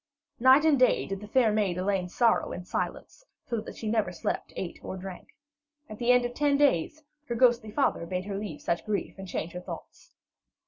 Night 0.39 0.65
and 0.65 0.79
day 0.79 1.05
did 1.05 1.19
the 1.21 1.27
fair 1.27 1.51
maid 1.51 1.77
Elaine 1.77 2.09
sorrow 2.09 2.51
in 2.53 2.65
silence, 2.65 3.23
so 3.45 3.61
that 3.61 3.75
she 3.75 3.87
never 3.87 4.11
slept, 4.11 4.51
ate 4.55 4.79
or 4.83 4.97
drank. 4.97 5.27
At 5.91 5.99
the 5.99 6.11
end 6.11 6.25
of 6.25 6.33
ten 6.33 6.57
days 6.57 7.03
her 7.27 7.35
ghostly 7.35 7.69
father 7.69 8.07
bade 8.07 8.25
her 8.25 8.35
leave 8.39 8.61
such 8.63 8.83
grief 8.87 9.19
and 9.19 9.27
change 9.27 9.51
her 9.53 9.61
thoughts. 9.61 10.15